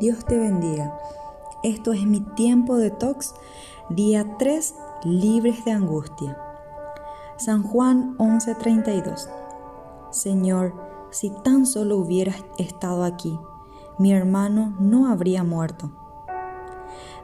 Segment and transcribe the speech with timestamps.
[0.00, 0.98] Dios te bendiga.
[1.62, 3.34] Esto es mi tiempo de tox,
[3.88, 4.74] día 3,
[5.04, 6.36] libres de angustia.
[7.36, 9.28] San Juan 11:32.
[10.10, 10.74] Señor,
[11.10, 13.38] si tan solo hubieras estado aquí,
[13.96, 15.92] mi hermano no habría muerto.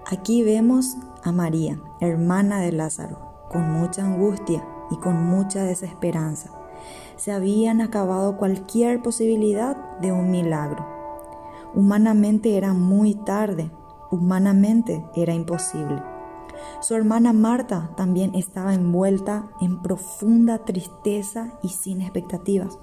[0.06, 3.18] Aquí vemos a María, hermana de Lázaro,
[3.50, 6.50] con mucha angustia y con mucha desesperanza.
[7.16, 10.99] Se habían acabado cualquier posibilidad de un milagro
[11.74, 13.70] Humanamente era muy tarde,
[14.10, 16.02] humanamente era imposible.
[16.80, 22.78] Su hermana Marta también estaba envuelta en profunda tristeza y sin expectativas.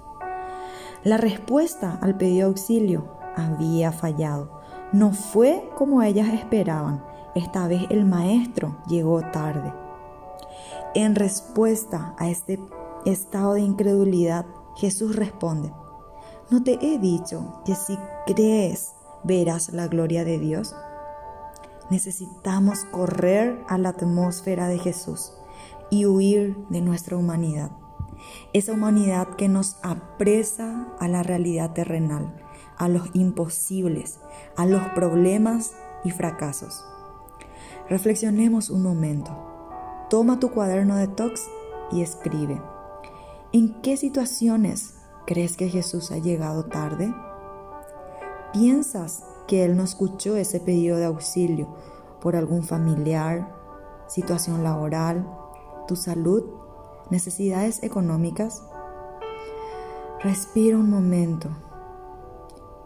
[1.04, 4.50] La respuesta al pedido de auxilio había fallado.
[4.92, 7.04] No fue como ellas esperaban.
[7.34, 9.72] Esta vez el maestro llegó tarde.
[10.94, 12.58] En respuesta a este
[13.04, 14.46] estado de incredulidad,
[14.76, 15.72] Jesús responde,
[16.50, 20.74] ¿No te he dicho que si crees verás la gloria de Dios?
[21.90, 25.34] Necesitamos correr a la atmósfera de Jesús
[25.90, 27.70] y huir de nuestra humanidad.
[28.54, 32.34] Esa humanidad que nos apresa a la realidad terrenal,
[32.78, 34.18] a los imposibles,
[34.56, 36.82] a los problemas y fracasos.
[37.90, 39.36] Reflexionemos un momento.
[40.08, 41.46] Toma tu cuaderno de tox
[41.92, 42.58] y escribe.
[43.52, 44.97] ¿En qué situaciones
[45.28, 47.14] ¿Crees que Jesús ha llegado tarde?
[48.54, 51.68] ¿Piensas que Él no escuchó ese pedido de auxilio
[52.22, 53.54] por algún familiar,
[54.06, 55.28] situación laboral,
[55.86, 56.44] tu salud,
[57.10, 58.62] necesidades económicas?
[60.20, 61.50] Respira un momento.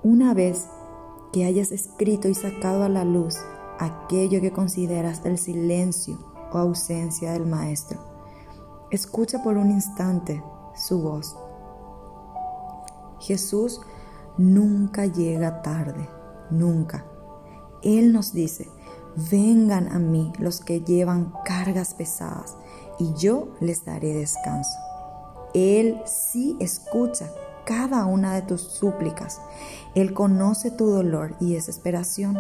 [0.03, 0.67] Una vez
[1.33, 3.37] que hayas escrito y sacado a la luz
[3.79, 6.19] aquello que consideras el silencio
[6.51, 8.01] o ausencia del Maestro,
[8.91, 10.43] escucha por un instante
[10.75, 11.37] su voz.
[13.23, 13.81] Jesús
[14.37, 16.09] nunca llega tarde,
[16.51, 17.05] nunca.
[17.83, 18.69] Él nos dice,
[19.31, 22.57] vengan a mí los que llevan cargas pesadas
[22.99, 24.77] y yo les daré descanso.
[25.55, 27.31] Él sí escucha
[27.65, 29.41] cada una de tus súplicas.
[29.95, 32.39] Él conoce tu dolor y desesperación.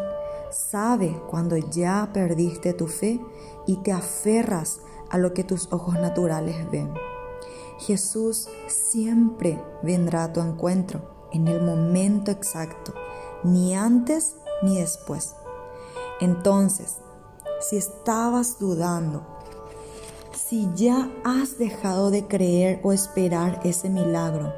[0.50, 3.20] Sabe cuando ya perdiste tu fe
[3.66, 6.90] y te aferras a lo que tus ojos naturales ven.
[7.86, 12.94] Jesús siempre vendrá a tu encuentro en el momento exacto,
[13.42, 15.34] ni antes ni después.
[16.20, 16.98] Entonces,
[17.60, 19.26] si estabas dudando,
[20.32, 24.52] si ya has dejado de creer o esperar ese milagro,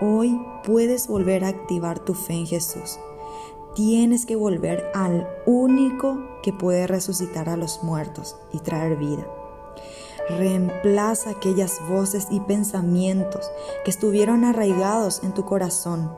[0.00, 2.98] hoy puedes volver a activar tu fe en Jesús.
[3.74, 9.26] Tienes que volver al único que puede resucitar a los muertos y traer vida.
[10.28, 13.48] Reemplaza aquellas voces y pensamientos
[13.84, 16.10] que estuvieron arraigados en tu corazón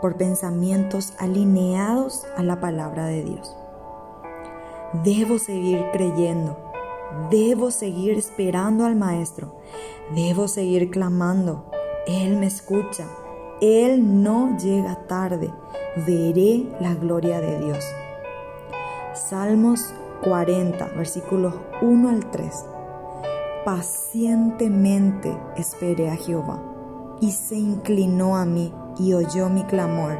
[0.00, 3.56] por pensamientos alineados a la palabra de Dios.
[5.04, 6.56] Debo seguir creyendo,
[7.30, 9.54] debo seguir esperando al Maestro,
[10.12, 11.70] debo seguir clamando.
[12.08, 13.06] Él me escucha,
[13.60, 15.54] Él no llega tarde,
[16.04, 17.84] veré la gloria de Dios.
[19.14, 22.64] Salmos 40, versículos 1 al 3
[23.64, 26.62] pacientemente esperé a Jehová,
[27.20, 30.18] y se inclinó a mí y oyó mi clamor,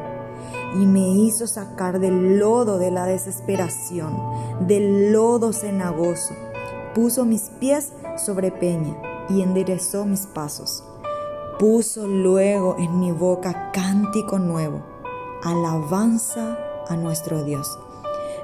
[0.75, 4.17] y me hizo sacar del lodo de la desesperación,
[4.67, 6.33] del lodo cenagoso,
[6.93, 8.95] puso mis pies sobre peña
[9.29, 10.83] y enderezó mis pasos.
[11.59, 14.81] Puso luego en mi boca cántico nuevo,
[15.43, 16.57] alabanza
[16.87, 17.79] a nuestro Dios.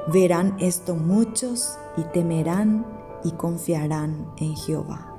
[0.08, 2.86] Verán esto muchos y temerán
[3.24, 5.17] y confiarán en Jehová.